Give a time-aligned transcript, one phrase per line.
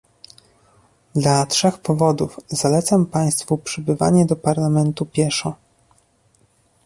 [1.15, 5.55] Dla trzech powodów zalecam państwu przybywanie do Parlamentu pieszo